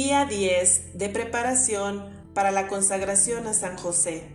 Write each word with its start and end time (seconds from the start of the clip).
Día 0.00 0.26
10 0.26 0.96
de 0.96 1.08
preparación 1.08 2.04
para 2.32 2.52
la 2.52 2.68
consagración 2.68 3.48
a 3.48 3.52
San 3.52 3.76
José. 3.76 4.28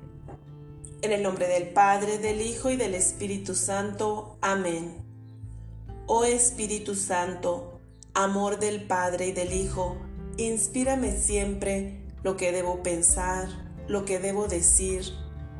En 1.01 1.13
el 1.13 1.23
nombre 1.23 1.47
del 1.47 1.69
Padre, 1.69 2.17
del 2.17 2.41
Hijo 2.41 2.69
y 2.69 2.75
del 2.75 2.93
Espíritu 2.93 3.55
Santo. 3.55 4.37
Amén. 4.41 4.97
Oh 6.05 6.25
Espíritu 6.25 6.95
Santo, 6.95 7.79
amor 8.13 8.59
del 8.59 8.83
Padre 8.83 9.27
y 9.27 9.31
del 9.31 9.53
Hijo, 9.53 9.95
inspírame 10.35 11.15
siempre 11.15 12.01
lo 12.23 12.35
que 12.35 12.51
debo 12.51 12.83
pensar, 12.83 13.47
lo 13.87 14.03
que 14.03 14.19
debo 14.19 14.49
decir, 14.49 15.13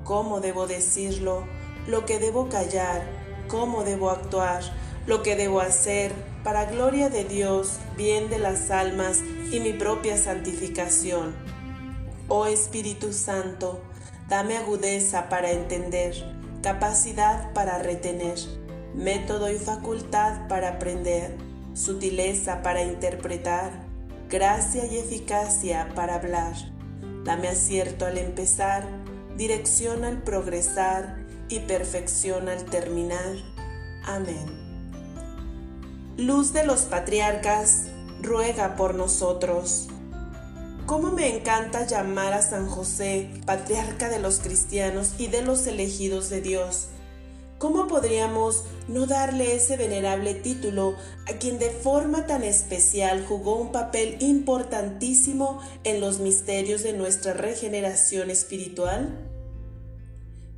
cómo 0.04 0.42
debo 0.42 0.68
decirlo, 0.68 1.48
lo 1.88 2.06
que 2.06 2.20
debo 2.20 2.50
callar, 2.50 3.08
cómo 3.48 3.86
debo 3.86 4.10
actuar, 4.10 4.64
lo 5.06 5.24
que 5.24 5.36
debo 5.36 5.60
hacer, 5.60 6.12
para 6.44 6.66
gloria 6.66 7.10
de 7.10 7.24
Dios, 7.24 7.80
bien 7.98 8.30
de 8.30 8.40
las 8.40 8.72
almas 8.72 9.20
y 9.52 9.60
mi 9.60 9.74
propia 9.74 10.18
santificación. 10.18 11.34
Oh 12.28 12.46
Espíritu 12.46 13.14
Santo, 13.14 13.82
dame 14.30 14.58
agudeza 14.58 15.30
para 15.30 15.52
entender, 15.52 16.16
capacidad 16.62 17.54
para 17.54 17.80
retener, 17.80 18.38
método 18.96 19.52
y 19.52 19.58
facultad 19.58 20.48
para 20.48 20.70
aprender, 20.70 21.36
sutileza 21.74 22.62
para 22.62 22.84
interpretar, 22.84 23.72
gracia 24.30 24.86
y 24.86 24.98
eficacia 24.98 25.90
para 25.96 26.16
hablar. 26.16 26.54
Dame 27.24 27.48
acierto 27.48 28.06
al 28.06 28.18
empezar, 28.18 28.88
dirección 29.38 30.04
al 30.04 30.24
progresar 30.24 31.18
y 31.50 31.60
perfección 31.60 32.50
al 32.50 32.66
terminar. 32.66 33.36
Amén. 34.06 34.63
Luz 36.18 36.54
de 36.54 36.64
los 36.64 36.82
patriarcas, 36.82 37.86
ruega 38.22 38.76
por 38.76 38.94
nosotros. 38.94 39.88
Cómo 40.86 41.12
me 41.12 41.36
encanta 41.36 41.88
llamar 41.88 42.34
a 42.34 42.44
San 42.44 42.68
José, 42.70 43.32
patriarca 43.48 44.10
de 44.10 44.20
los 44.20 44.38
cristianos 44.38 45.14
y 45.18 45.26
de 45.26 45.42
los 45.42 45.66
elegidos 45.66 46.30
de 46.30 46.42
Dios. 46.42 46.90
¿Cómo 47.58 47.88
podríamos 47.88 48.64
no 48.88 49.08
darle 49.08 49.56
ese 49.56 49.76
venerable 49.76 50.36
título 50.36 50.96
a 51.28 51.40
quien 51.40 51.58
de 51.58 51.72
forma 51.72 52.28
tan 52.28 52.44
especial 52.44 53.26
jugó 53.26 53.56
un 53.56 53.72
papel 53.72 54.18
importantísimo 54.20 55.62
en 55.84 56.00
los 56.00 56.20
misterios 56.20 56.84
de 56.84 56.94
nuestra 56.94 57.34
regeneración 57.34 58.30
espiritual? 58.30 59.18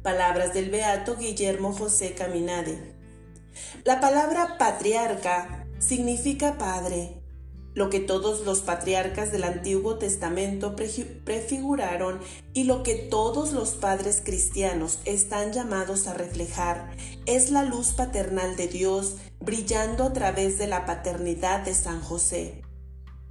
Palabras 0.03 0.53
del 0.53 0.69
Beato 0.69 1.15
Guillermo 1.15 1.71
José 1.71 2.13
Caminade. 2.13 2.94
La 3.83 3.99
palabra 3.99 4.57
patriarca 4.57 5.67
significa 5.79 6.57
padre, 6.57 7.21
lo 7.75 7.89
que 7.89 7.99
todos 7.99 8.45
los 8.45 8.61
patriarcas 8.61 9.33
del 9.33 9.43
Antiguo 9.43 9.97
Testamento 9.97 10.75
prefiguraron 10.75 12.21
y 12.53 12.63
lo 12.63 12.83
que 12.83 12.95
todos 12.95 13.51
los 13.51 13.71
padres 13.71 14.21
cristianos 14.23 14.99
están 15.03 15.51
llamados 15.51 16.07
a 16.07 16.13
reflejar 16.13 16.95
es 17.25 17.51
la 17.51 17.63
luz 17.63 17.91
paternal 17.91 18.55
de 18.55 18.69
Dios 18.69 19.17
brillando 19.41 20.05
a 20.05 20.13
través 20.13 20.57
de 20.57 20.67
la 20.67 20.85
paternidad 20.85 21.65
de 21.65 21.75
San 21.75 22.01
José. 22.01 22.61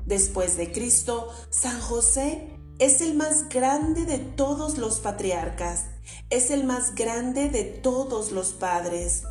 Después 0.05 0.59
de 0.59 0.71
Cristo, 0.71 1.31
San 1.49 1.81
José 1.81 2.51
es 2.79 3.01
el 3.01 3.15
más 3.15 3.49
grande 3.49 4.05
de 4.05 4.19
todos 4.19 4.77
los 4.77 5.01
patriarcas, 5.01 5.87
es 6.29 6.51
el 6.51 6.65
más 6.65 6.95
grande 6.95 7.49
de 7.49 7.65
todos 7.65 8.31
los 8.31 8.53
padres. 8.53 9.23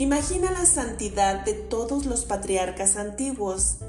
Imagina 0.00 0.50
la 0.50 0.64
santidad 0.64 1.44
de 1.44 1.52
todos 1.52 2.06
los 2.06 2.24
patriarcas 2.24 2.96
antiguos, 2.96 3.80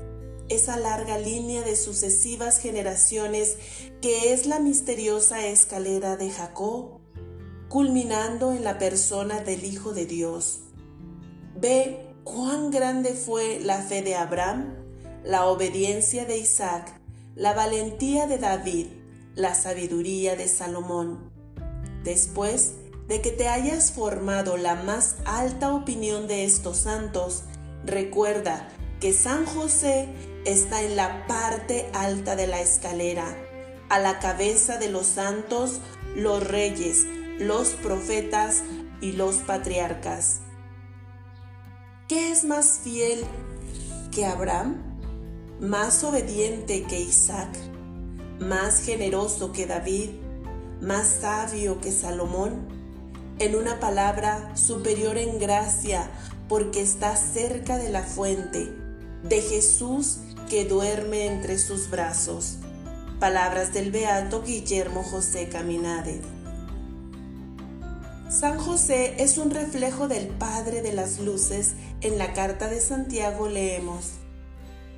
esa 0.50 0.76
larga 0.76 1.18
línea 1.18 1.62
de 1.62 1.78
sucesivas 1.78 2.60
generaciones 2.60 3.56
que 4.02 4.34
es 4.34 4.46
la 4.46 4.60
misteriosa 4.60 5.48
escalera 5.48 6.18
de 6.18 6.30
Jacob, 6.30 7.00
culminando 7.70 8.52
en 8.52 8.66
la 8.66 8.78
persona 8.78 9.40
del 9.40 9.64
Hijo 9.64 9.94
de 9.94 10.06
Dios. 10.06 10.64
Ve 11.56 12.14
cuán 12.26 12.72
grande 12.72 13.14
fue 13.14 13.62
la 13.62 13.78
fe 13.82 14.02
de 14.02 14.16
Abraham, 14.16 14.76
la 15.24 15.46
obediencia 15.46 16.26
de 16.26 16.40
Isaac, 16.40 17.00
la 17.36 17.54
valentía 17.54 18.28
de 18.28 18.38
David, 18.38 18.88
la 19.36 19.56
sabiduría 19.56 20.36
de 20.36 20.50
Salomón. 20.50 21.32
Después, 22.04 22.74
de 23.12 23.20
que 23.20 23.32
te 23.32 23.50
hayas 23.50 23.92
formado 23.92 24.56
la 24.56 24.76
más 24.76 25.18
alta 25.26 25.74
opinión 25.74 26.30
de 26.30 26.46
estos 26.46 26.78
santos, 26.78 27.44
recuerda 27.84 28.70
que 29.02 29.12
San 29.12 29.46
José 29.46 30.08
está 30.46 30.82
en 30.82 30.96
la 30.96 31.28
parte 31.28 31.90
alta 31.94 32.38
de 32.38 32.48
la 32.48 32.62
escalera, 32.62 33.36
a 33.90 34.00
la 34.00 34.20
cabeza 34.20 34.78
de 34.78 34.90
los 34.90 35.08
santos, 35.08 35.82
los 36.16 36.42
reyes, 36.42 37.06
los 37.38 37.72
profetas 37.72 38.64
y 39.02 39.12
los 39.12 39.40
patriarcas. 39.40 40.40
¿Qué 42.08 42.32
es 42.32 42.46
más 42.46 42.80
fiel 42.82 43.26
que 44.14 44.26
Abraham? 44.26 44.78
¿Más 45.60 46.06
obediente 46.06 46.84
que 46.84 47.02
Isaac? 47.02 47.58
¿Más 48.40 48.86
generoso 48.86 49.52
que 49.52 49.66
David? 49.66 50.12
¿Más 50.80 51.18
sabio 51.20 51.82
que 51.82 51.92
Salomón? 51.92 52.71
En 53.40 53.56
una 53.56 53.80
palabra 53.80 54.56
superior 54.56 55.18
en 55.18 55.40
gracia, 55.40 56.10
porque 56.48 56.82
está 56.82 57.16
cerca 57.16 57.78
de 57.78 57.90
la 57.90 58.04
fuente, 58.04 58.72
de 59.24 59.42
Jesús 59.42 60.20
que 60.50 60.66
duerme 60.66 61.26
entre 61.26 61.58
sus 61.58 61.90
brazos. 61.90 62.58
Palabras 63.20 63.74
del 63.74 63.92
Beato 63.92 64.44
Guillermo 64.44 65.04
José 65.04 65.48
Caminade. 65.50 66.22
San 68.30 68.58
José 68.58 69.16
es 69.22 69.38
un 69.38 69.52
reflejo 69.52 70.08
del 70.08 70.28
Padre 70.28 70.82
de 70.82 70.94
las 70.94 71.20
Luces. 71.20 71.74
En 72.02 72.18
la 72.18 72.34
carta 72.34 72.70
de 72.70 72.80
Santiago 72.80 73.48
leemos, 73.48 74.14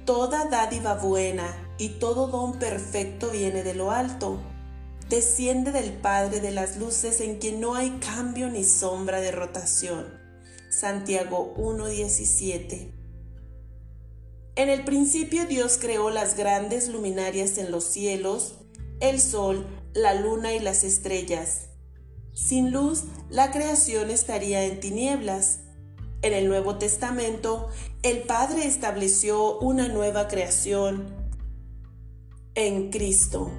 Toda 0.06 0.46
dádiva 0.46 0.96
buena 0.96 1.46
y 1.78 1.90
todo 2.00 2.28
don 2.28 2.60
perfecto 2.60 3.30
viene 3.30 3.64
de 3.64 3.74
lo 3.74 3.92
alto 3.92 4.40
desciende 5.14 5.72
del 5.72 5.92
Padre 5.92 6.40
de 6.40 6.50
las 6.50 6.78
Luces 6.78 7.22
en 7.22 7.38
quien 7.38 7.62
no 7.62 7.76
hay 7.76 7.92
cambio 8.00 8.50
ni 8.50 8.64
sombra 8.64 9.22
de 9.22 9.32
rotación. 9.32 10.08
Santiago 10.72 11.54
1.17 11.56 12.92
En 14.56 14.70
el 14.70 14.84
principio 14.84 15.46
Dios 15.46 15.78
creó 15.80 16.10
las 16.10 16.36
grandes 16.36 16.90
luminarias 16.90 17.60
en 17.60 17.70
los 17.70 17.84
cielos, 17.84 18.56
el 19.02 19.22
sol, 19.22 19.68
la 19.94 20.16
luna 20.16 20.56
y 20.56 20.60
las 20.60 20.84
estrellas. 20.84 21.68
Sin 22.34 22.72
luz, 22.72 23.04
la 23.30 23.52
creación 23.52 24.10
estaría 24.10 24.64
en 24.64 24.80
tinieblas. 24.80 25.60
En 26.24 26.34
el 26.34 26.48
Nuevo 26.48 26.80
Testamento, 26.80 27.70
el 28.02 28.24
Padre 28.24 28.66
estableció 28.66 29.60
una 29.60 29.90
nueva 29.90 30.28
creación 30.28 31.14
en 32.56 32.90
Cristo. 32.90 33.52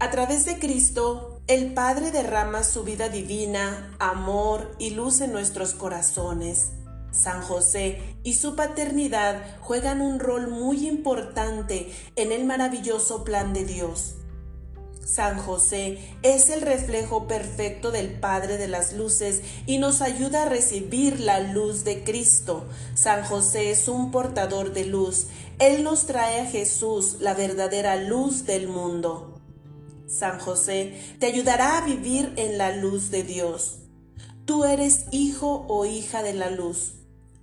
A 0.00 0.10
través 0.10 0.44
de 0.44 0.60
Cristo, 0.60 1.40
el 1.48 1.74
Padre 1.74 2.12
derrama 2.12 2.62
su 2.62 2.84
vida 2.84 3.08
divina, 3.08 3.96
amor 3.98 4.72
y 4.78 4.90
luz 4.90 5.20
en 5.20 5.32
nuestros 5.32 5.74
corazones. 5.74 6.68
San 7.10 7.42
José 7.42 8.16
y 8.22 8.34
su 8.34 8.54
paternidad 8.54 9.42
juegan 9.60 10.00
un 10.00 10.20
rol 10.20 10.46
muy 10.46 10.86
importante 10.86 11.92
en 12.14 12.30
el 12.30 12.44
maravilloso 12.44 13.24
plan 13.24 13.52
de 13.52 13.64
Dios. 13.64 14.14
San 15.04 15.36
José 15.36 15.98
es 16.22 16.48
el 16.48 16.60
reflejo 16.60 17.26
perfecto 17.26 17.90
del 17.90 18.20
Padre 18.20 18.56
de 18.56 18.68
las 18.68 18.92
Luces 18.92 19.40
y 19.66 19.78
nos 19.78 20.00
ayuda 20.00 20.44
a 20.44 20.48
recibir 20.48 21.18
la 21.18 21.40
luz 21.40 21.82
de 21.82 22.04
Cristo. 22.04 22.66
San 22.94 23.24
José 23.24 23.72
es 23.72 23.88
un 23.88 24.12
portador 24.12 24.72
de 24.72 24.84
luz. 24.84 25.26
Él 25.58 25.82
nos 25.82 26.06
trae 26.06 26.42
a 26.42 26.46
Jesús, 26.46 27.16
la 27.18 27.34
verdadera 27.34 27.96
luz 27.96 28.44
del 28.44 28.68
mundo. 28.68 29.37
San 30.08 30.38
José, 30.38 30.98
te 31.20 31.26
ayudará 31.26 31.76
a 31.76 31.80
vivir 31.82 32.32
en 32.36 32.56
la 32.56 32.74
luz 32.74 33.10
de 33.10 33.22
Dios. 33.22 33.80
Tú 34.46 34.64
eres 34.64 35.04
hijo 35.10 35.66
o 35.68 35.84
hija 35.84 36.22
de 36.22 36.32
la 36.32 36.50
luz. 36.50 36.94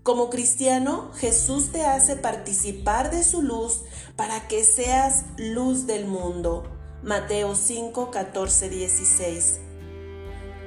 Como 0.01 0.31
cristiano, 0.31 1.11
Jesús 1.15 1.71
te 1.71 1.83
hace 1.85 2.15
participar 2.15 3.11
de 3.11 3.23
su 3.23 3.43
luz 3.43 3.83
para 4.15 4.47
que 4.47 4.63
seas 4.63 5.25
luz 5.37 5.85
del 5.85 6.05
mundo. 6.05 6.63
Mateo 7.03 7.55
5, 7.55 8.09
14, 8.09 8.69
16. 8.69 9.59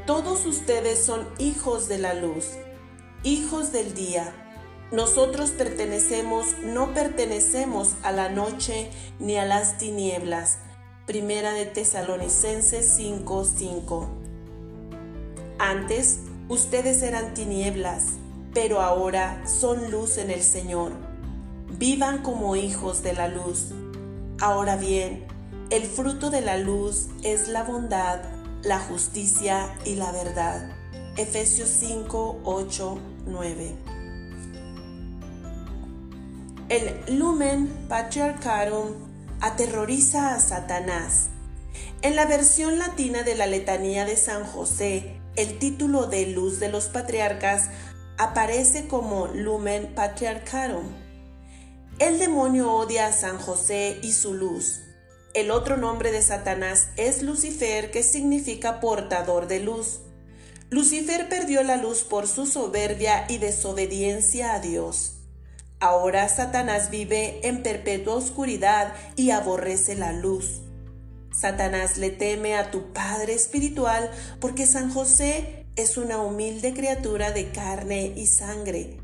Todos 0.06 0.46
ustedes 0.46 1.00
son 1.00 1.28
hijos 1.38 1.88
de 1.88 1.98
la 1.98 2.14
luz, 2.14 2.46
hijos 3.24 3.72
del 3.72 3.94
día. 3.94 4.32
Nosotros 4.92 5.50
pertenecemos, 5.50 6.46
no 6.62 6.94
pertenecemos 6.94 7.94
a 8.02 8.12
la 8.12 8.28
noche 8.28 8.90
ni 9.18 9.36
a 9.36 9.44
las 9.44 9.78
tinieblas 9.78 10.58
Primera 11.08 11.54
de 11.54 11.64
Tesalonicenses 11.64 12.86
5:5. 12.98 14.08
Antes 15.58 16.18
ustedes 16.50 17.00
eran 17.00 17.32
tinieblas, 17.32 18.18
pero 18.52 18.82
ahora 18.82 19.42
son 19.46 19.90
luz 19.90 20.18
en 20.18 20.30
el 20.30 20.42
Señor. 20.42 20.92
Vivan 21.78 22.18
como 22.18 22.56
hijos 22.56 23.02
de 23.02 23.14
la 23.14 23.26
luz. 23.26 23.68
Ahora 24.38 24.76
bien, 24.76 25.24
el 25.70 25.84
fruto 25.84 26.28
de 26.28 26.42
la 26.42 26.58
luz 26.58 27.06
es 27.22 27.48
la 27.48 27.62
bondad, 27.62 28.20
la 28.62 28.78
justicia 28.78 29.74
y 29.86 29.94
la 29.94 30.12
verdad. 30.12 30.76
Efesios 31.16 31.70
5, 31.70 32.40
8, 32.44 32.98
9. 33.24 33.74
El 36.68 37.18
Lumen 37.18 37.66
Patriarcharum 37.88 39.07
aterroriza 39.40 40.34
a 40.34 40.40
Satanás. 40.40 41.28
En 42.02 42.16
la 42.16 42.26
versión 42.26 42.78
latina 42.78 43.22
de 43.22 43.34
la 43.34 43.46
letanía 43.46 44.04
de 44.04 44.16
San 44.16 44.44
José, 44.44 45.20
el 45.36 45.58
título 45.58 46.06
de 46.06 46.26
Luz 46.26 46.58
de 46.60 46.68
los 46.68 46.86
Patriarcas 46.86 47.70
aparece 48.18 48.88
como 48.88 49.28
Lumen 49.28 49.94
Patriarcharum. 49.94 50.86
El 51.98 52.18
demonio 52.18 52.72
odia 52.72 53.06
a 53.06 53.12
San 53.12 53.38
José 53.38 53.98
y 54.02 54.12
su 54.12 54.34
luz. 54.34 54.80
El 55.34 55.50
otro 55.50 55.76
nombre 55.76 56.10
de 56.10 56.22
Satanás 56.22 56.88
es 56.96 57.22
Lucifer, 57.22 57.90
que 57.90 58.02
significa 58.02 58.80
portador 58.80 59.46
de 59.46 59.60
luz. 59.60 60.00
Lucifer 60.70 61.28
perdió 61.28 61.62
la 61.62 61.76
luz 61.76 62.02
por 62.02 62.26
su 62.26 62.46
soberbia 62.46 63.26
y 63.28 63.38
desobediencia 63.38 64.54
a 64.54 64.60
Dios. 64.60 65.17
Ahora 65.80 66.28
Satanás 66.28 66.90
vive 66.90 67.46
en 67.46 67.62
perpetua 67.62 68.14
oscuridad 68.14 68.94
y 69.14 69.30
aborrece 69.30 69.94
la 69.94 70.12
luz. 70.12 70.62
Satanás 71.32 71.98
le 71.98 72.10
teme 72.10 72.56
a 72.56 72.72
tu 72.72 72.92
Padre 72.92 73.34
Espiritual 73.34 74.10
porque 74.40 74.66
San 74.66 74.90
José 74.92 75.66
es 75.76 75.96
una 75.96 76.20
humilde 76.20 76.74
criatura 76.74 77.30
de 77.30 77.52
carne 77.52 78.12
y 78.16 78.26
sangre, 78.26 78.98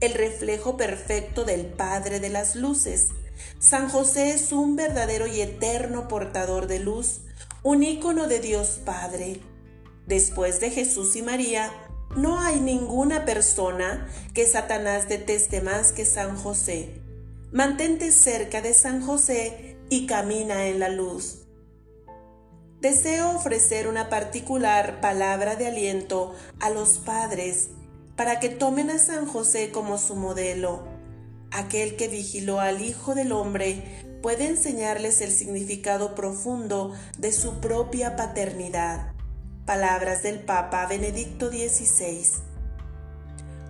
el 0.00 0.12
reflejo 0.12 0.76
perfecto 0.76 1.44
del 1.44 1.64
Padre 1.64 2.20
de 2.20 2.28
las 2.28 2.56
Luces. 2.56 3.08
San 3.58 3.88
José 3.88 4.32
es 4.32 4.52
un 4.52 4.76
verdadero 4.76 5.26
y 5.26 5.40
eterno 5.40 6.08
portador 6.08 6.66
de 6.66 6.80
luz, 6.80 7.22
un 7.62 7.82
ícono 7.82 8.28
de 8.28 8.40
Dios 8.40 8.80
Padre. 8.84 9.40
Después 10.06 10.60
de 10.60 10.70
Jesús 10.70 11.16
y 11.16 11.22
María, 11.22 11.72
no 12.16 12.40
hay 12.40 12.60
ninguna 12.60 13.24
persona 13.24 14.08
que 14.34 14.46
Satanás 14.46 15.08
deteste 15.08 15.60
más 15.60 15.92
que 15.92 16.04
San 16.04 16.36
José. 16.36 17.02
Mantente 17.52 18.12
cerca 18.12 18.60
de 18.60 18.74
San 18.74 19.04
José 19.04 19.76
y 19.90 20.06
camina 20.06 20.66
en 20.66 20.80
la 20.80 20.88
luz. 20.88 21.46
Deseo 22.80 23.30
ofrecer 23.30 23.88
una 23.88 24.08
particular 24.08 25.00
palabra 25.00 25.56
de 25.56 25.66
aliento 25.66 26.34
a 26.60 26.70
los 26.70 26.98
padres 26.98 27.70
para 28.16 28.38
que 28.40 28.48
tomen 28.48 28.90
a 28.90 28.98
San 28.98 29.26
José 29.26 29.70
como 29.70 29.98
su 29.98 30.14
modelo. 30.14 30.86
Aquel 31.50 31.96
que 31.96 32.08
vigiló 32.08 32.60
al 32.60 32.82
Hijo 32.82 33.14
del 33.14 33.32
Hombre 33.32 34.04
puede 34.22 34.46
enseñarles 34.46 35.20
el 35.20 35.32
significado 35.32 36.14
profundo 36.14 36.92
de 37.18 37.32
su 37.32 37.60
propia 37.60 38.16
paternidad. 38.16 39.12
Palabras 39.68 40.22
del 40.22 40.38
Papa 40.38 40.86
Benedicto 40.86 41.50
XVI. 41.50 42.26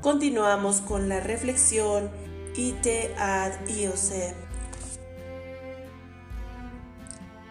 Continuamos 0.01 0.77
con 0.81 1.09
la 1.09 1.19
reflexión 1.19 2.09
Ite 2.55 3.13
ad 3.19 3.51
Iosef. 3.67 4.33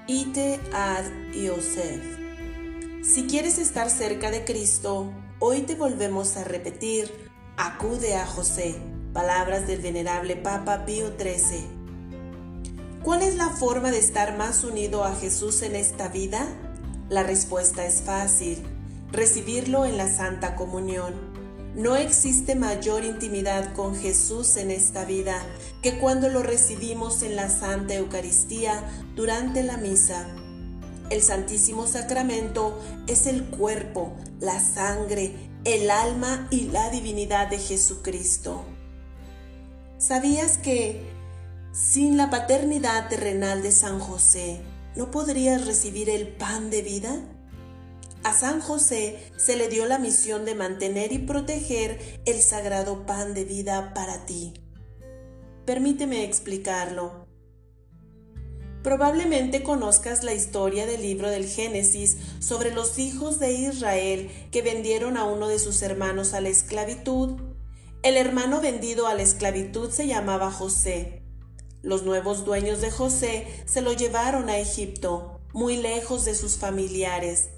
Ite 0.08 0.62
ad 0.74 1.04
Iosef. 1.34 2.02
Si 3.04 3.28
quieres 3.28 3.58
estar 3.58 3.90
cerca 3.90 4.32
de 4.32 4.46
Cristo, 4.46 5.12
hoy 5.40 5.64
te 5.64 5.76
volvemos 5.76 6.38
a 6.38 6.46
repetir, 6.46 7.12
acude 7.58 8.16
a 8.16 8.26
José. 8.26 8.78
Palabras 9.12 9.68
del 9.68 9.82
venerable 9.82 10.38
Papa 10.38 10.86
Pío 10.86 11.10
XIII. 11.20 11.68
¿Cuál 13.04 13.24
es 13.24 13.36
la 13.36 13.50
forma 13.50 13.92
de 13.92 14.00
estar 14.00 14.38
más 14.38 14.64
unido 14.64 15.04
a 15.04 15.14
Jesús 15.16 15.64
en 15.64 15.76
esta 15.76 16.08
vida? 16.08 16.48
La 17.10 17.24
respuesta 17.24 17.86
es 17.86 18.02
fácil, 18.02 18.62
recibirlo 19.14 19.86
en 19.86 19.96
la 19.96 20.10
Santa 20.10 20.56
Comunión. 20.56 21.14
No 21.74 21.96
existe 21.96 22.54
mayor 22.56 23.06
intimidad 23.06 23.74
con 23.74 23.96
Jesús 23.96 24.58
en 24.58 24.72
esta 24.72 25.06
vida 25.06 25.42
que 25.82 26.00
cuando 26.00 26.28
lo 26.28 26.44
recibimos 26.44 27.24
en 27.24 27.38
la 27.38 27.48
Santa 27.48 27.94
Eucaristía 27.94 28.84
durante 29.16 29.64
la 29.64 29.78
misa. 29.78 30.28
El 31.10 31.22
Santísimo 31.22 31.88
Sacramento 31.88 32.78
es 33.08 33.26
el 33.26 33.46
cuerpo, 33.46 34.14
la 34.42 34.60
sangre, 34.60 35.34
el 35.64 35.90
alma 35.90 36.50
y 36.52 36.66
la 36.66 36.90
divinidad 36.90 37.48
de 37.48 37.60
Jesucristo. 37.60 38.66
¿Sabías 39.98 40.58
que 40.58 41.10
sin 41.72 42.18
la 42.18 42.30
paternidad 42.30 43.08
terrenal 43.08 43.64
de 43.64 43.72
San 43.72 44.00
José 44.00 44.60
no 44.98 45.12
podrías 45.12 45.66
recibir 45.66 46.10
el 46.10 46.28
pan 46.28 46.70
de 46.70 46.82
vida? 46.82 47.16
A 48.24 48.34
San 48.34 48.60
José 48.60 49.32
se 49.38 49.56
le 49.56 49.70
dio 49.70 49.86
la 49.86 50.00
misión 50.00 50.44
de 50.44 50.56
mantener 50.56 51.14
y 51.14 51.20
proteger 51.20 52.22
el 52.26 52.42
sagrado 52.42 53.06
pan 53.06 53.34
de 53.34 53.46
vida 53.46 53.94
para 53.94 54.26
ti. 54.26 54.54
Permíteme 55.66 56.24
explicarlo. 56.24 57.28
Probablemente 58.84 59.64
conozcas 59.64 60.24
la 60.24 60.34
historia 60.34 60.86
del 60.86 61.02
libro 61.02 61.30
del 61.30 61.46
Génesis 61.46 62.18
sobre 62.40 62.74
los 62.74 62.98
hijos 63.00 63.40
de 63.40 63.54
Israel 63.54 64.32
que 64.52 64.62
vendieron 64.62 65.16
a 65.16 65.26
uno 65.26 65.48
de 65.48 65.60
sus 65.60 65.82
hermanos 65.84 66.34
a 66.34 66.42
la 66.42 66.50
esclavitud. 66.50 67.40
El 68.02 68.18
hermano 68.18 68.62
vendido 68.62 69.08
a 69.08 69.14
la 69.14 69.22
esclavitud 69.22 69.92
se 69.92 70.08
llamaba 70.08 70.52
José. 70.52 71.27
Los 71.82 72.04
nuevos 72.04 72.44
dueños 72.44 72.82
de 72.82 72.92
José 72.92 73.48
se 73.66 73.82
lo 73.82 73.94
llevaron 73.94 74.50
a 74.50 74.58
Egipto, 74.58 75.42
muy 75.54 75.78
lejos 75.78 76.26
de 76.26 76.36
sus 76.36 76.58
familiares. 76.58 77.50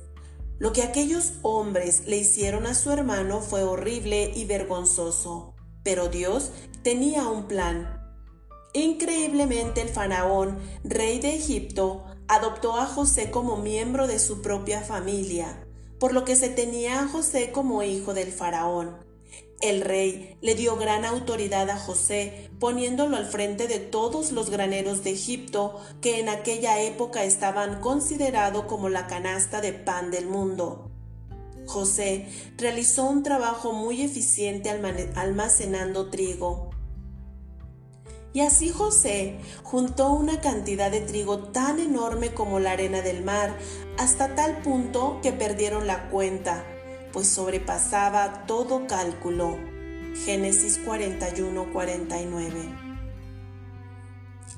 Lo 0.58 0.74
que 0.74 0.84
aquellos 0.84 1.34
hombres 1.42 2.04
le 2.06 2.18
hicieron 2.18 2.66
a 2.66 2.74
su 2.74 2.92
hermano 2.92 3.42
fue 3.42 3.64
horrible 3.64 4.32
y 4.36 4.46
vergonzoso, 4.46 5.56
pero 5.84 6.10
Dios 6.10 6.52
tenía 6.84 7.28
un 7.28 7.48
plan. 7.48 7.96
Increíblemente 8.74 9.82
el 9.82 9.90
faraón, 9.90 10.60
rey 10.84 11.20
de 11.20 11.36
Egipto, 11.36 12.06
adoptó 12.28 12.78
a 12.78 12.86
José 12.86 13.32
como 13.32 13.58
miembro 13.58 14.06
de 14.06 14.20
su 14.20 14.42
propia 14.42 14.82
familia, 14.82 15.66
por 15.98 16.14
lo 16.14 16.26
que 16.26 16.36
se 16.36 16.50
tenía 16.50 17.02
a 17.02 17.08
José 17.08 17.52
como 17.52 17.82
hijo 17.82 18.14
del 18.14 18.32
faraón. 18.32 19.09
El 19.62 19.82
rey 19.82 20.38
le 20.40 20.56
dio 20.56 20.78
gran 20.78 21.04
autoridad 21.04 21.70
a 21.70 21.78
José, 21.78 22.50
poniéndolo 22.60 23.18
al 23.18 23.26
frente 23.26 23.68
de 23.68 23.80
todos 23.80 24.32
los 24.32 24.50
graneros 24.50 25.04
de 25.04 25.12
Egipto, 25.12 25.82
que 26.00 26.22
en 26.22 26.30
aquella 26.30 26.82
época 26.82 27.26
estaban 27.26 27.82
considerados 27.82 28.66
como 28.66 28.88
la 28.88 29.08
canasta 29.08 29.60
de 29.60 29.74
pan 29.74 30.12
del 30.12 30.28
mundo. 30.28 30.90
José 31.66 32.30
realizó 32.58 33.10
un 33.10 33.22
trabajo 33.22 33.74
muy 33.74 34.02
eficiente 34.02 34.70
almacenando 34.70 36.10
trigo. 36.10 36.70
Y 38.32 38.42
así 38.42 38.70
José 38.70 39.40
juntó 39.64 40.14
una 40.14 40.40
cantidad 40.40 40.90
de 40.90 41.02
trigo 41.02 41.50
tan 41.50 41.80
enorme 41.80 42.34
como 42.34 42.62
la 42.62 42.72
arena 42.72 43.02
del 43.02 43.26
mar, 43.26 43.58
hasta 43.98 44.36
tal 44.36 44.62
punto 44.62 45.20
que 45.22 45.34
perdieron 45.34 45.86
la 45.86 46.10
cuenta 46.10 46.64
pues 47.12 47.28
sobrepasaba 47.28 48.46
todo 48.46 48.88
cálculo. 48.88 49.58
Génesis 50.26 50.80
41-49. 50.86 52.90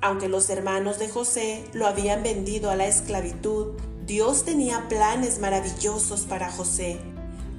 Aunque 0.01 0.27
los 0.27 0.50
hermanos 0.50 0.98
de 0.98 1.10
José 1.10 1.63
lo 1.74 1.86
habían 1.86 2.24
vendido 2.24 2.72
a 2.72 2.75
la 2.75 2.88
esclavitud, 2.88 3.77
Dios 4.05 4.46
tenía 4.46 4.88
planes 4.89 5.39
maravillosos 5.39 6.22
para 6.22 6.51
José. 6.51 7.00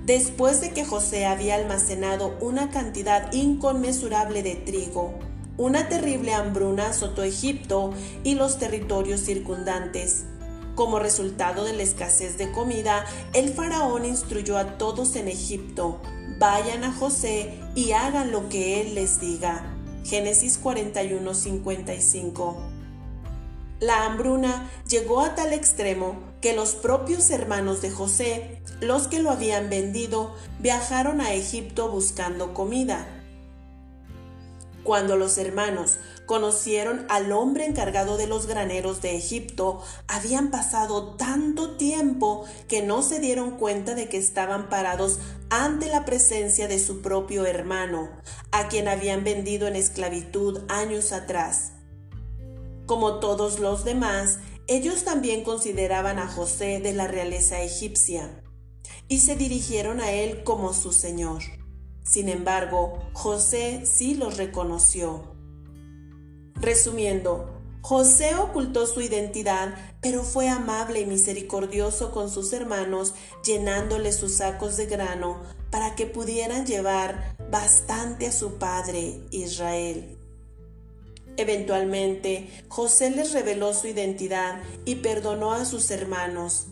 Después 0.05 0.61
de 0.61 0.73
que 0.73 0.85
José 0.85 1.27
había 1.27 1.55
almacenado 1.55 2.37
una 2.41 2.71
cantidad 2.71 3.33
inconmensurable 3.33 4.43
de 4.43 4.57
trigo, 4.57 5.15
una 5.57 5.89
terrible 5.89 6.35
hambruna 6.35 6.89
azotó 6.89 7.23
Egipto 7.23 7.93
y 8.25 8.35
los 8.35 8.59
territorios 8.59 9.21
circundantes. 9.21 10.25
Como 10.75 10.99
resultado 10.99 11.65
de 11.65 11.75
la 11.75 11.83
escasez 11.83 12.39
de 12.39 12.51
comida, 12.51 13.05
el 13.35 13.53
faraón 13.53 14.07
instruyó 14.07 14.57
a 14.57 14.79
todos 14.79 15.17
en 15.17 15.29
Egipto, 15.29 16.01
vayan 16.39 16.83
a 16.85 16.93
José 16.93 17.61
y 17.75 17.93
hagan 17.93 18.33
lo 18.33 18.49
que 18.49 18.81
él 18.81 18.95
les 18.95 19.21
diga. 19.21 19.77
Génesis 20.05 20.59
41:55. 20.59 22.57
La 23.81 24.07
hambruna 24.07 24.71
llegó 24.89 25.21
a 25.21 25.35
tal 25.35 25.53
extremo 25.53 26.17
que 26.41 26.55
los 26.55 26.75
propios 26.75 27.31
hermanos 27.31 27.83
de 27.83 27.91
José, 27.91 28.63
los 28.81 29.09
que 29.09 29.21
lo 29.21 29.31
habían 29.31 29.69
vendido, 29.69 30.35
viajaron 30.59 31.21
a 31.21 31.35
Egipto 31.35 31.91
buscando 31.91 32.55
comida. 32.55 33.07
Cuando 34.85 35.17
los 35.17 35.37
hermanos 35.39 35.99
conocieron 36.27 37.07
al 37.09 37.33
hombre 37.33 37.67
encargado 37.67 38.17
de 38.17 38.27
los 38.27 38.47
graneros 38.47 39.03
de 39.03 39.17
Egipto, 39.17 39.83
habían 40.09 40.51
pasado 40.51 41.15
tanto 41.17 41.77
tiempo 41.77 42.45
que 42.69 42.83
no 42.83 43.03
se 43.03 43.21
dieron 43.21 43.59
cuenta 43.59 43.95
de 43.95 44.09
que 44.09 44.19
estaban 44.19 44.69
parados 44.69 45.19
ante 45.51 45.89
la 45.89 46.05
presencia 46.05 46.69
de 46.69 46.79
su 46.79 47.03
propio 47.03 47.45
hermano, 47.45 48.11
a 48.51 48.69
quien 48.69 48.89
habían 48.89 49.25
vendido 49.25 49.67
en 49.67 49.77
esclavitud 49.77 50.61
años 50.69 51.13
atrás. 51.13 51.73
Como 52.87 53.21
todos 53.21 53.59
los 53.59 53.85
demás, 53.85 54.39
ellos 54.67 55.05
también 55.05 55.45
consideraban 55.45 56.19
a 56.19 56.29
José 56.29 56.81
de 56.81 56.93
la 56.93 57.09
realeza 57.09 57.61
egipcia 57.61 58.43
y 59.09 59.19
se 59.19 59.37
dirigieron 59.37 60.01
a 60.01 60.13
él 60.13 60.45
como 60.45 60.73
su 60.73 60.93
señor. 60.93 61.43
Sin 62.05 62.29
embargo, 62.29 62.99
José 63.13 63.83
sí 63.85 64.15
los 64.15 64.37
reconoció. 64.37 65.37
Resumiendo, 66.57 67.51
José 67.83 68.37
ocultó 68.37 68.87
su 68.87 69.01
identidad, 69.01 69.75
pero 70.01 70.23
fue 70.23 70.49
amable 70.49 71.01
y 71.01 71.07
misericordioso 71.07 72.13
con 72.13 72.31
sus 72.31 72.53
hermanos, 72.53 73.15
llenándoles 73.45 74.17
sus 74.17 74.35
sacos 74.35 74.77
de 74.77 74.87
grano 74.87 75.43
para 75.71 75.97
que 75.97 76.07
pudieran 76.07 76.65
llevar 76.65 77.35
bastante 77.51 78.29
a 78.29 78.33
su 78.33 78.55
padre 78.59 79.21
Israel. 79.33 80.17
Eventualmente, 81.37 82.49
José 82.69 83.11
les 83.11 83.33
reveló 83.33 83.75
su 83.75 83.89
identidad 83.89 84.61
y 84.85 84.97
perdonó 84.97 85.53
a 85.53 85.65
sus 85.65 85.91
hermanos. 85.91 86.67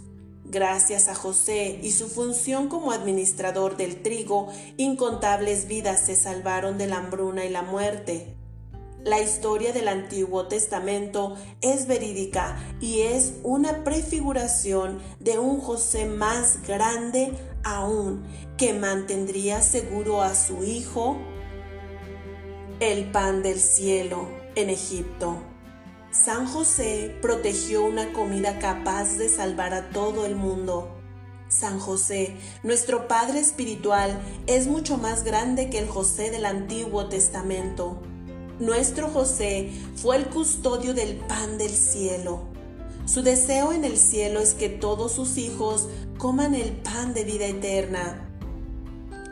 Gracias 0.45 1.09
a 1.09 1.15
José 1.15 1.81
y 1.83 1.93
su 1.93 2.09
función 2.09 2.69
como 2.69 2.93
administrador 2.93 3.77
del 3.77 4.03
trigo, 4.03 4.49
incontables 4.77 5.67
vidas 5.67 6.01
se 6.07 6.15
salvaron 6.15 6.79
de 6.79 6.87
la 6.87 6.99
hambruna 6.99 7.45
y 7.45 7.49
la 7.49 7.63
muerte. 7.63 8.37
La 9.05 9.19
historia 9.19 9.73
del 9.73 9.89
Antiguo 9.89 10.47
Testamento 10.47 11.35
es 11.63 11.87
verídica 11.87 12.59
y 12.81 13.01
es 13.01 13.33
una 13.43 13.83
prefiguración 13.83 14.99
de 15.21 15.39
un 15.39 15.59
José 15.59 16.05
más 16.05 16.61
grande 16.67 17.33
aún 17.65 18.23
que 18.59 18.75
mantendría 18.75 19.63
seguro 19.63 20.21
a 20.21 20.35
su 20.35 20.65
hijo 20.65 21.17
el 22.81 23.11
pan 23.11 23.43
del 23.43 23.59
cielo 23.59 24.29
en 24.55 24.69
Egipto. 24.69 25.39
San 26.11 26.47
José 26.47 27.17
protegió 27.23 27.83
una 27.85 28.13
comida 28.13 28.59
capaz 28.59 29.17
de 29.17 29.31
salvar 29.31 29.73
a 29.73 29.89
todo 29.89 30.27
el 30.27 30.37
mundo. 30.37 31.01
San 31.49 31.79
José, 31.79 32.37
nuestro 32.63 33.09
Padre 33.09 33.41
Espiritual, 33.41 34.21
es 34.47 34.67
mucho 34.67 34.99
más 34.99 35.25
grande 35.25 35.71
que 35.71 35.79
el 35.79 35.89
José 35.89 36.31
del 36.31 36.45
Antiguo 36.45 37.09
Testamento. 37.09 38.03
Nuestro 38.61 39.09
José 39.09 39.73
fue 39.97 40.17
el 40.17 40.27
custodio 40.27 40.93
del 40.93 41.17
pan 41.17 41.57
del 41.57 41.71
cielo. 41.71 42.43
Su 43.07 43.23
deseo 43.23 43.73
en 43.73 43.87
el 43.87 43.97
cielo 43.97 44.39
es 44.39 44.53
que 44.53 44.69
todos 44.69 45.13
sus 45.13 45.39
hijos 45.39 45.89
coman 46.19 46.55
el 46.55 46.73
pan 46.73 47.15
de 47.15 47.25
vida 47.25 47.47
eterna. 47.47 48.29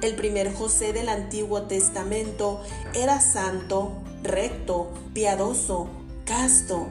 El 0.00 0.14
primer 0.14 0.54
José 0.54 0.94
del 0.94 1.10
Antiguo 1.10 1.64
Testamento 1.64 2.62
era 2.94 3.20
santo, 3.20 3.92
recto, 4.22 4.90
piadoso, 5.12 5.88
casto, 6.24 6.88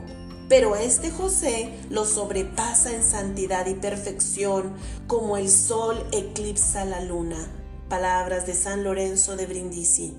pero 0.48 0.76
este 0.76 1.10
José 1.10 1.74
lo 1.90 2.06
sobrepasa 2.06 2.94
en 2.94 3.04
santidad 3.04 3.66
y 3.66 3.74
perfección 3.74 4.74
como 5.08 5.38
el 5.38 5.50
sol 5.50 6.06
eclipsa 6.12 6.86
la 6.86 7.02
luna. 7.02 7.50
Palabras 7.90 8.46
de 8.46 8.54
San 8.54 8.84
Lorenzo 8.84 9.36
de 9.36 9.48
Brindisi. 9.48 10.14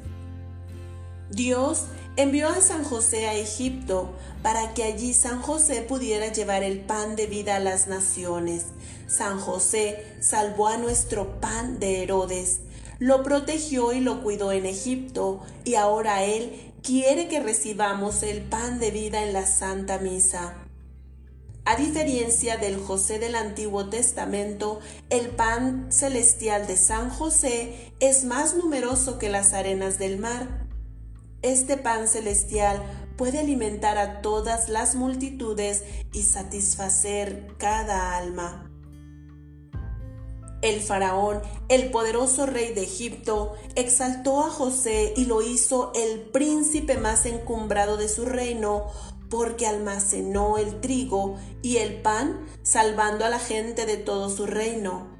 Dios 1.30 1.84
envió 2.18 2.48
a 2.48 2.60
San 2.60 2.82
José 2.82 3.28
a 3.28 3.34
Egipto 3.34 4.10
para 4.42 4.74
que 4.74 4.82
allí 4.82 5.14
San 5.14 5.40
José 5.40 5.82
pudiera 5.82 6.32
llevar 6.32 6.64
el 6.64 6.80
pan 6.80 7.14
de 7.14 7.26
vida 7.26 7.54
a 7.54 7.60
las 7.60 7.86
naciones. 7.86 8.64
San 9.06 9.38
José 9.38 10.04
salvó 10.18 10.66
a 10.66 10.78
nuestro 10.78 11.40
pan 11.40 11.78
de 11.78 12.02
Herodes, 12.02 12.58
lo 12.98 13.22
protegió 13.22 13.92
y 13.92 14.00
lo 14.00 14.24
cuidó 14.24 14.50
en 14.50 14.66
Egipto, 14.66 15.40
y 15.64 15.76
ahora 15.76 16.24
Él 16.24 16.72
quiere 16.82 17.28
que 17.28 17.38
recibamos 17.38 18.24
el 18.24 18.42
pan 18.42 18.80
de 18.80 18.90
vida 18.90 19.22
en 19.22 19.32
la 19.32 19.46
Santa 19.46 19.98
Misa. 19.98 20.56
A 21.64 21.76
diferencia 21.76 22.56
del 22.56 22.78
José 22.78 23.20
del 23.20 23.36
Antiguo 23.36 23.90
Testamento, 23.90 24.80
el 25.08 25.28
pan 25.28 25.92
celestial 25.92 26.66
de 26.66 26.76
San 26.76 27.10
José 27.10 27.92
es 28.00 28.24
más 28.24 28.56
numeroso 28.56 29.20
que 29.20 29.28
las 29.28 29.52
arenas 29.52 30.00
del 30.00 30.18
mar. 30.18 30.67
Este 31.42 31.76
pan 31.76 32.08
celestial 32.08 32.82
puede 33.16 33.38
alimentar 33.38 33.96
a 33.96 34.22
todas 34.22 34.68
las 34.68 34.94
multitudes 34.94 35.84
y 36.12 36.22
satisfacer 36.22 37.54
cada 37.58 38.16
alma. 38.16 38.70
El 40.60 40.80
faraón, 40.80 41.40
el 41.68 41.90
poderoso 41.90 42.44
rey 42.46 42.74
de 42.74 42.82
Egipto, 42.82 43.54
exaltó 43.76 44.40
a 44.40 44.50
José 44.50 45.14
y 45.16 45.26
lo 45.26 45.40
hizo 45.40 45.92
el 45.94 46.20
príncipe 46.20 46.96
más 46.96 47.26
encumbrado 47.26 47.96
de 47.96 48.08
su 48.08 48.24
reino, 48.24 48.86
porque 49.30 49.68
almacenó 49.68 50.58
el 50.58 50.80
trigo 50.80 51.36
y 51.62 51.76
el 51.76 52.02
pan, 52.02 52.46
salvando 52.62 53.24
a 53.24 53.28
la 53.28 53.38
gente 53.38 53.86
de 53.86 53.98
todo 53.98 54.30
su 54.30 54.46
reino. 54.46 55.16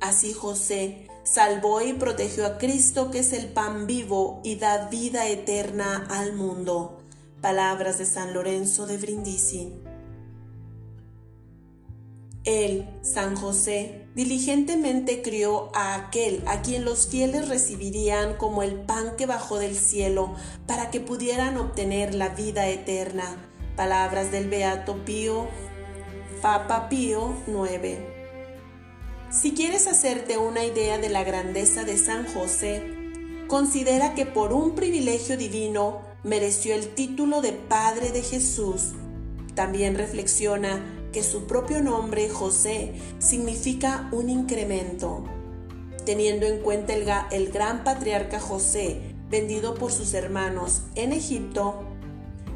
Así 0.00 0.32
José 0.32 1.06
salvó 1.24 1.80
y 1.82 1.94
protegió 1.94 2.46
a 2.46 2.58
Cristo, 2.58 3.10
que 3.10 3.20
es 3.20 3.32
el 3.32 3.46
pan 3.48 3.86
vivo 3.86 4.40
y 4.44 4.56
da 4.56 4.88
vida 4.88 5.26
eterna 5.26 6.06
al 6.10 6.34
mundo. 6.34 7.00
Palabras 7.40 7.98
de 7.98 8.06
San 8.06 8.32
Lorenzo 8.32 8.86
de 8.86 8.98
Brindisi. 8.98 9.72
Él, 12.44 12.86
San 13.00 13.36
José, 13.36 14.06
diligentemente 14.14 15.22
crió 15.22 15.74
a 15.74 15.94
aquel 15.94 16.42
a 16.46 16.60
quien 16.60 16.84
los 16.84 17.08
fieles 17.08 17.48
recibirían 17.48 18.36
como 18.36 18.62
el 18.62 18.74
pan 18.74 19.16
que 19.16 19.24
bajó 19.24 19.58
del 19.58 19.76
cielo 19.76 20.34
para 20.66 20.90
que 20.90 21.00
pudieran 21.00 21.56
obtener 21.56 22.14
la 22.14 22.28
vida 22.28 22.68
eterna. 22.68 23.24
Palabras 23.76 24.30
del 24.30 24.48
Beato 24.48 25.04
Pío, 25.06 25.48
Papa 26.42 26.90
Pío 26.90 27.34
IX. 27.46 28.13
Si 29.34 29.52
quieres 29.52 29.88
hacerte 29.88 30.38
una 30.38 30.64
idea 30.64 30.98
de 30.98 31.08
la 31.08 31.24
grandeza 31.24 31.82
de 31.82 31.98
San 31.98 32.24
José, 32.24 32.84
considera 33.48 34.14
que 34.14 34.26
por 34.26 34.52
un 34.52 34.76
privilegio 34.76 35.36
divino 35.36 36.02
mereció 36.22 36.72
el 36.72 36.94
título 36.94 37.40
de 37.40 37.50
Padre 37.50 38.12
de 38.12 38.22
Jesús. 38.22 38.92
También 39.56 39.96
reflexiona 39.96 41.08
que 41.12 41.24
su 41.24 41.48
propio 41.48 41.82
nombre, 41.82 42.28
José, 42.28 42.94
significa 43.18 44.08
un 44.12 44.30
incremento. 44.30 45.24
Teniendo 46.06 46.46
en 46.46 46.60
cuenta 46.60 46.94
el, 46.94 47.04
el 47.32 47.50
gran 47.50 47.82
patriarca 47.82 48.38
José, 48.38 49.16
vendido 49.30 49.74
por 49.74 49.90
sus 49.90 50.14
hermanos 50.14 50.82
en 50.94 51.12
Egipto, 51.12 51.82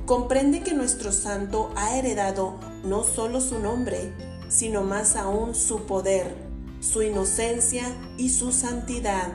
comprende 0.07 0.61
que 0.61 0.75
nuestro 0.75 1.11
santo 1.11 1.73
ha 1.75 1.99
heredado 1.99 2.55
no 2.85 3.03
solo 3.03 3.41
su 3.41 3.59
nombre, 3.59 4.13
sino 4.49 4.85
más 4.85 5.17
aún 5.17 5.57
su 5.57 5.85
poder, 5.85 6.48
su 6.81 7.03
inocencia 7.03 7.85
y 8.17 8.31
su 8.31 8.53
santidad. 8.53 9.33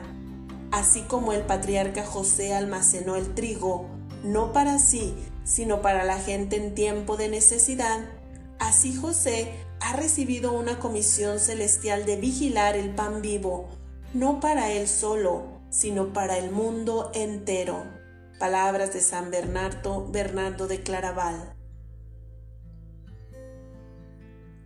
Así 0.70 1.02
como 1.02 1.32
el 1.32 1.42
patriarca 1.42 2.04
José 2.04 2.54
almacenó 2.54 3.16
el 3.16 3.34
trigo, 3.34 3.88
no 4.22 4.52
para 4.52 4.78
sí, 4.78 5.14
sino 5.44 5.82
para 5.82 6.04
la 6.04 6.18
gente 6.18 6.56
en 6.56 6.74
tiempo 6.74 7.16
de 7.16 7.28
necesidad, 7.28 8.00
Así 8.58 8.94
José 8.94 9.52
ha 9.80 9.94
recibido 9.94 10.52
una 10.52 10.78
comisión 10.78 11.38
celestial 11.38 12.06
de 12.06 12.16
vigilar 12.16 12.76
el 12.76 12.94
pan 12.94 13.20
vivo, 13.20 13.68
no 14.12 14.40
para 14.40 14.72
él 14.72 14.88
solo, 14.88 15.60
sino 15.70 16.12
para 16.12 16.38
el 16.38 16.50
mundo 16.50 17.10
entero. 17.14 17.84
Palabras 18.38 18.92
de 18.92 19.00
San 19.00 19.30
Bernardo, 19.30 20.08
Bernardo 20.10 20.66
de 20.66 20.82
Claraval. 20.82 21.53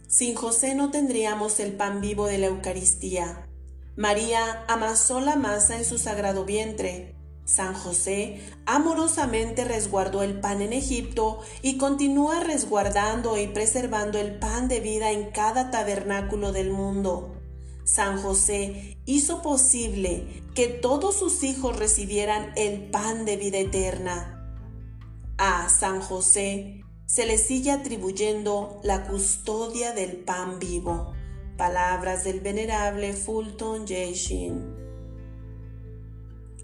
Sin 0.09 0.35
José 0.35 0.75
no 0.75 0.91
tendríamos 0.91 1.61
el 1.61 1.75
pan 1.75 2.01
vivo 2.01 2.27
de 2.27 2.39
la 2.39 2.47
Eucaristía. 2.47 3.47
María 3.95 4.65
amasó 4.67 5.21
la 5.21 5.37
masa 5.37 5.77
en 5.77 5.85
su 5.85 5.99
sagrado 5.99 6.45
vientre, 6.45 7.15
San 7.49 7.73
José 7.73 8.43
amorosamente 8.67 9.65
resguardó 9.65 10.23
el 10.23 10.39
pan 10.39 10.61
en 10.61 10.75
Egipto 10.75 11.41
y 11.63 11.79
continúa 11.79 12.41
resguardando 12.41 13.39
y 13.39 13.47
preservando 13.47 14.19
el 14.19 14.39
pan 14.39 14.69
de 14.69 14.81
vida 14.81 15.13
en 15.13 15.31
cada 15.31 15.71
tabernáculo 15.71 16.53
del 16.53 16.71
mundo. 16.71 17.35
San 17.85 18.21
José 18.21 18.99
hizo 19.07 19.41
posible 19.41 20.45
que 20.55 20.69
todos 20.69 21.17
sus 21.17 21.43
hijos 21.43 21.79
recibieran 21.79 22.53
el 22.55 22.91
pan 22.91 23.25
de 23.25 23.39
vida 23.39 23.57
eterna. 23.57 24.47
A 25.39 25.71
San 25.71 26.03
José 26.03 26.85
se 27.09 27.25
le 27.25 27.39
sigue 27.39 27.71
atribuyendo 27.71 28.81
la 28.83 29.09
custodia 29.09 29.93
del 29.93 30.19
pan 30.19 30.59
vivo. 30.59 31.15
Palabras 31.57 32.23
del 32.23 32.41
venerable 32.41 33.15
Fulton 33.15 33.87
J. 33.89 34.13
Sheen. 34.13 34.77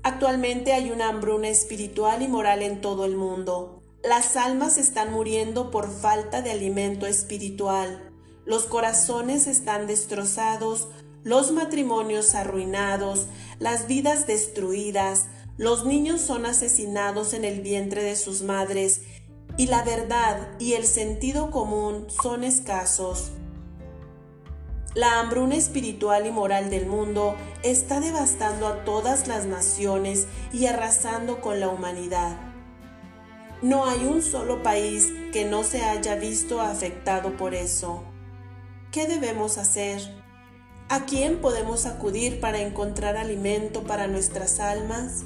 Actualmente 0.02 0.74
hay 0.74 0.90
una 0.90 1.08
hambruna 1.08 1.48
espiritual 1.48 2.20
y 2.20 2.28
moral 2.28 2.60
en 2.60 2.82
todo 2.82 3.06
el 3.06 3.16
mundo. 3.16 3.82
Las 4.02 4.36
almas 4.36 4.76
están 4.76 5.14
muriendo 5.14 5.70
por 5.70 5.90
falta 5.90 6.42
de 6.42 6.50
alimento 6.50 7.06
espiritual. 7.06 8.12
Los 8.44 8.64
corazones 8.64 9.46
están 9.46 9.86
destrozados, 9.86 10.88
los 11.22 11.52
matrimonios 11.52 12.34
arruinados, 12.34 13.28
las 13.58 13.86
vidas 13.86 14.26
destruidas, 14.26 15.24
los 15.56 15.86
niños 15.86 16.20
son 16.20 16.44
asesinados 16.44 17.32
en 17.32 17.46
el 17.46 17.62
vientre 17.62 18.02
de 18.02 18.16
sus 18.16 18.42
madres 18.42 19.00
y 19.56 19.66
la 19.66 19.82
verdad 19.82 20.48
y 20.58 20.72
el 20.74 20.84
sentido 20.86 21.50
común 21.50 22.06
son 22.08 22.44
escasos. 22.44 23.32
La 24.94 25.18
hambruna 25.18 25.56
espiritual 25.56 26.26
y 26.26 26.30
moral 26.30 26.70
del 26.70 26.86
mundo 26.86 27.34
está 27.64 27.98
devastando 28.00 28.68
a 28.68 28.84
todas 28.84 29.26
las 29.26 29.44
naciones 29.44 30.28
y 30.52 30.66
arrasando 30.66 31.40
con 31.40 31.58
la 31.58 31.68
humanidad. 31.68 32.36
No 33.60 33.86
hay 33.86 34.04
un 34.04 34.22
solo 34.22 34.62
país 34.62 35.12
que 35.32 35.44
no 35.44 35.64
se 35.64 35.82
haya 35.82 36.14
visto 36.16 36.60
afectado 36.60 37.36
por 37.36 37.54
eso. 37.54 38.04
¿Qué 38.92 39.08
debemos 39.08 39.58
hacer? 39.58 40.00
¿A 40.88 41.06
quién 41.06 41.40
podemos 41.40 41.86
acudir 41.86 42.40
para 42.40 42.60
encontrar 42.60 43.16
alimento 43.16 43.82
para 43.84 44.06
nuestras 44.06 44.60
almas? 44.60 45.24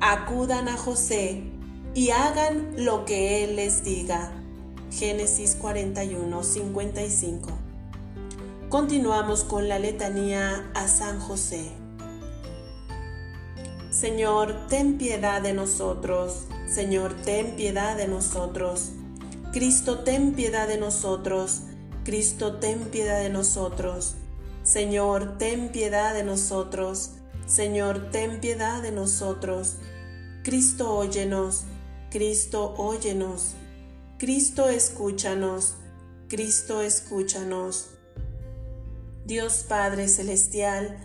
Acudan 0.00 0.68
a 0.68 0.76
José 0.76 1.53
y 1.94 2.10
hagan 2.10 2.74
lo 2.76 3.04
que 3.04 3.44
Él 3.44 3.56
les 3.56 3.84
diga. 3.84 4.32
Génesis 4.90 5.56
41, 5.56 6.42
55. 6.42 7.48
Continuamos 8.68 9.44
con 9.44 9.68
la 9.68 9.78
letanía 9.78 10.70
a 10.74 10.88
San 10.88 11.20
José. 11.20 11.70
Señor, 13.90 14.66
ten 14.68 14.98
piedad 14.98 15.40
de 15.40 15.52
nosotros. 15.52 16.46
Señor, 16.68 17.14
ten 17.24 17.54
piedad 17.54 17.96
de 17.96 18.08
nosotros. 18.08 18.90
Cristo, 19.52 20.00
ten 20.00 20.32
piedad 20.32 20.66
de 20.66 20.78
nosotros. 20.78 21.60
Cristo, 22.04 22.56
ten 22.56 22.80
piedad 22.90 23.22
de 23.22 23.30
nosotros. 23.30 24.16
Señor, 24.64 25.38
ten 25.38 25.68
piedad 25.68 26.12
de 26.12 26.24
nosotros. 26.24 27.12
Señor, 27.46 28.10
ten 28.10 28.40
piedad 28.40 28.82
de 28.82 28.90
nosotros. 28.90 29.76
Cristo, 30.42 30.92
óyenos. 30.96 31.64
Cristo, 32.14 32.76
óyenos. 32.78 33.54
Cristo, 34.18 34.68
escúchanos. 34.68 35.74
Cristo, 36.28 36.80
escúchanos. 36.80 37.88
Dios 39.26 39.64
Padre 39.68 40.06
Celestial, 40.06 40.96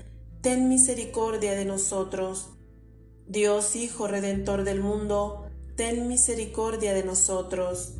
ten 0.41 0.69
misericordia 0.69 1.53
de 1.53 1.65
nosotros. 1.65 2.49
Dios 3.25 3.75
Hijo 3.75 4.07
Redentor 4.07 4.63
del 4.63 4.81
mundo, 4.81 5.49
ten 5.75 6.07
misericordia 6.07 6.93
de 6.93 7.03
nosotros. 7.03 7.93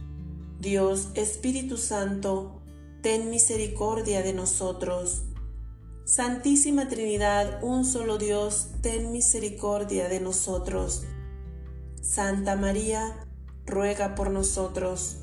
Dios 0.60 1.08
Espíritu 1.16 1.78
Santo, 1.78 2.62
ten 3.02 3.32
misericordia 3.32 4.22
de 4.22 4.34
nosotros. 4.34 5.24
Santísima 6.06 6.88
Trinidad, 6.90 7.64
un 7.64 7.86
solo 7.86 8.20
Dios, 8.20 8.68
ten 8.84 9.12
misericordia 9.12 10.08
de 10.10 10.20
nosotros. 10.20 11.06
Santa 12.12 12.56
María, 12.56 13.28
ruega 13.68 14.16
por 14.16 14.32
nosotros. 14.32 15.18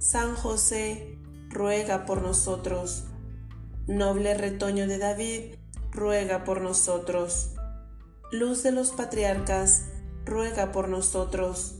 San 0.00 0.34
José, 0.34 1.16
ruega 1.50 2.04
por 2.04 2.20
nosotros. 2.20 3.04
Noble 3.86 4.34
retoño 4.34 4.88
de 4.88 4.98
David, 4.98 5.54
ruega 5.92 6.42
por 6.42 6.62
nosotros. 6.62 7.50
Luz 8.32 8.64
de 8.64 8.72
los 8.72 8.90
patriarcas, 8.90 9.84
ruega 10.24 10.72
por 10.72 10.88
nosotros. 10.88 11.76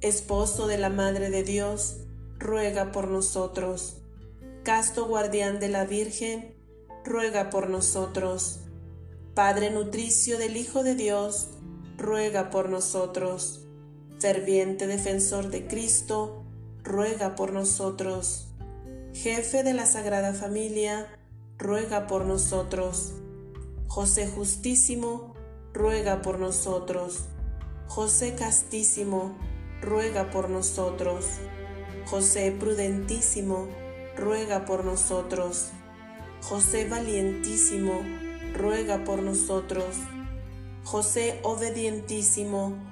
Esposo 0.00 0.68
de 0.68 0.78
la 0.78 0.88
Madre 0.88 1.28
de 1.30 1.42
Dios, 1.42 2.04
ruega 2.38 2.92
por 2.92 3.08
nosotros. 3.08 3.96
Casto 4.62 5.08
guardián 5.08 5.58
de 5.58 5.68
la 5.68 5.86
Virgen, 5.86 6.54
ruega 7.04 7.50
por 7.50 7.68
nosotros. 7.68 8.60
Padre 9.34 9.70
nutricio 9.72 10.38
del 10.38 10.56
Hijo 10.56 10.84
de 10.84 10.94
Dios, 10.94 11.48
ruega 11.98 12.48
por 12.48 12.68
nosotros. 12.68 13.61
Ferviente 14.22 14.86
defensor 14.86 15.50
de 15.50 15.66
Cristo, 15.66 16.44
ruega 16.84 17.34
por 17.34 17.52
nosotros. 17.52 18.46
Jefe 19.12 19.64
de 19.64 19.74
la 19.74 19.84
Sagrada 19.84 20.32
Familia, 20.32 21.08
ruega 21.58 22.06
por 22.06 22.24
nosotros. 22.24 23.14
José 23.88 24.28
Justísimo, 24.28 25.34
ruega 25.74 26.22
por 26.22 26.38
nosotros. 26.38 27.24
José 27.88 28.36
Castísimo, 28.36 29.36
ruega 29.80 30.30
por 30.30 30.48
nosotros. 30.48 31.26
José 32.06 32.52
Prudentísimo, 32.52 33.66
ruega 34.16 34.66
por 34.66 34.84
nosotros. 34.84 35.70
José 36.42 36.88
Valientísimo, 36.88 38.00
ruega 38.54 39.02
por 39.02 39.20
nosotros. 39.20 39.96
José 40.84 41.40
Obedientísimo, 41.42 42.91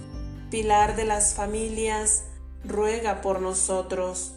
Pilar 0.51 0.97
de 0.97 1.05
las 1.05 1.33
familias, 1.33 2.25
ruega 2.65 3.21
por 3.21 3.39
nosotros. 3.39 4.33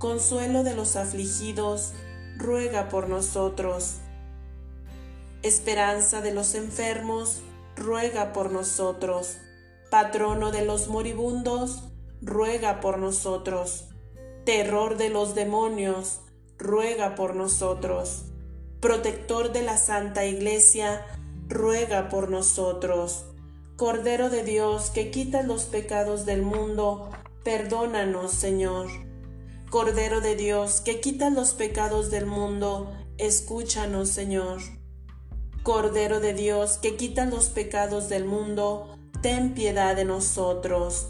Consuelo 0.00 0.64
de 0.64 0.74
los 0.74 0.96
afligidos, 0.96 1.92
ruega 2.36 2.88
por 2.88 3.08
nosotros. 3.08 3.98
Esperanza 5.44 6.20
de 6.22 6.34
los 6.34 6.56
enfermos, 6.56 7.42
ruega 7.76 8.32
por 8.32 8.50
nosotros. 8.50 9.36
Patrono 9.92 10.50
de 10.50 10.64
los 10.64 10.88
moribundos, 10.88 11.84
ruega 12.20 12.80
por 12.80 12.98
nosotros. 12.98 13.84
Terror 14.44 14.96
de 14.96 15.08
los 15.08 15.36
demonios, 15.36 16.18
ruega 16.58 17.14
por 17.14 17.36
nosotros. 17.36 18.24
Protector 18.80 19.52
de 19.52 19.62
la 19.62 19.78
Santa 19.78 20.24
Iglesia, 20.26 21.06
ruega 21.46 22.08
por 22.08 22.28
nosotros. 22.28 23.26
Cordero 23.76 24.30
de 24.30 24.44
Dios 24.44 24.90
que 24.90 25.10
quitas 25.10 25.44
los 25.44 25.64
pecados 25.64 26.24
del 26.24 26.42
mundo, 26.42 27.10
perdónanos, 27.42 28.30
Señor. 28.30 28.86
Cordero 29.68 30.20
de 30.20 30.36
Dios, 30.36 30.80
que 30.80 31.00
quitas 31.00 31.32
los 31.32 31.54
pecados 31.54 32.12
del 32.12 32.24
mundo, 32.24 32.92
escúchanos, 33.18 34.10
Señor. 34.10 34.60
Cordero 35.64 36.20
de 36.20 36.34
Dios, 36.34 36.78
que 36.78 36.94
quitas 36.96 37.28
los 37.28 37.48
pecados 37.48 38.08
del 38.08 38.26
mundo, 38.26 38.96
ten 39.22 39.54
piedad 39.54 39.96
de 39.96 40.04
nosotros. 40.04 41.08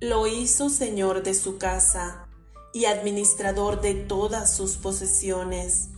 Lo 0.00 0.26
hizo 0.26 0.70
Señor 0.70 1.22
de 1.22 1.34
su 1.34 1.56
casa 1.56 2.26
y 2.74 2.86
administrador 2.86 3.80
de 3.80 3.94
todas 3.94 4.52
sus 4.52 4.76
posesiones. 4.76 5.90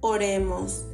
Oremos. 0.00 0.84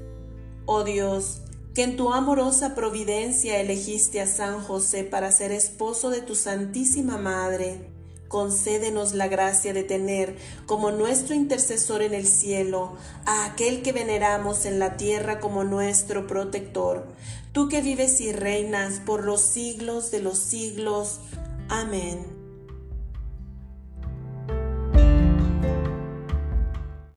Oh 0.65 0.83
Dios, 0.83 1.43
que 1.75 1.83
en 1.83 1.97
tu 1.97 2.13
amorosa 2.13 2.75
providencia 2.75 3.61
elegiste 3.61 4.21
a 4.21 4.27
San 4.27 4.61
José 4.63 5.05
para 5.05 5.33
ser 5.33 5.53
esposo 5.53 6.11
de 6.11 6.21
tu 6.21 6.35
Santísima 6.35 7.19
Madre 7.19 7.95
concédenos 8.35 9.15
la 9.15 9.29
gracia 9.29 9.73
de 9.73 9.85
tener 9.85 10.37
como 10.67 10.91
nuestro 10.91 11.37
intercesor 11.37 12.03
en 12.03 12.15
el 12.15 12.27
cielo 12.27 12.97
a 13.27 13.45
aquel 13.45 13.81
que 13.83 13.93
veneramos 13.93 14.67
en 14.67 14.81
la 14.81 14.97
tierra 14.97 15.39
como 15.39 15.63
nuestro 15.63 16.27
protector, 16.27 17.07
tú 17.53 17.69
que 17.69 17.81
vives 17.81 18.21
y 18.21 18.33
reinas 18.33 19.01
por 19.07 19.23
los 19.23 19.41
siglos 19.41 20.11
de 20.11 20.21
los 20.21 20.37
siglos. 20.37 21.21
Amén. 21.69 22.34